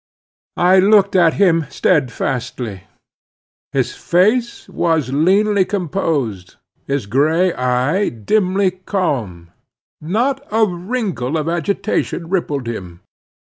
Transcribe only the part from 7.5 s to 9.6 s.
eye dimly calm.